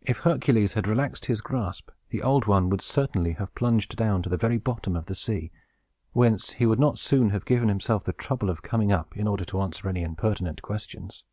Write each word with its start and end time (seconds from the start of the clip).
If 0.00 0.20
Hercules 0.20 0.72
had 0.72 0.86
relaxed 0.86 1.26
his 1.26 1.42
grasp, 1.42 1.90
the 2.08 2.22
Old 2.22 2.46
One 2.46 2.70
would 2.70 2.80
certainly 2.80 3.32
have 3.32 3.54
plunged 3.54 3.96
down 3.96 4.22
to 4.22 4.30
the 4.30 4.38
very 4.38 4.56
bottom 4.56 4.96
of 4.96 5.04
the 5.04 5.14
sea, 5.14 5.52
whence 6.12 6.52
he 6.54 6.64
would 6.64 6.80
not 6.80 6.98
soon 6.98 7.28
have 7.36 7.44
given 7.44 7.68
himself 7.68 8.02
the 8.04 8.14
trouble 8.14 8.48
of 8.48 8.62
coming 8.62 8.92
up, 8.92 9.14
in 9.14 9.28
order 9.28 9.44
to 9.44 9.60
answer 9.60 9.86
any 9.90 10.00
impertinent 10.02 10.62
questions. 10.62 11.24